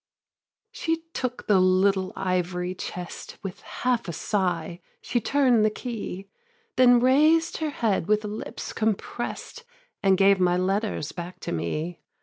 [0.73, 0.95] 3.
[0.95, 6.27] She took the little ivory chest, With half a sigh she turn'd the key,
[6.75, 9.63] Then raised her head with lips comprest,
[10.01, 11.99] And gave my letters back to me.